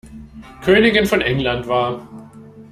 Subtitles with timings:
[0.63, 2.07] Königin von England war.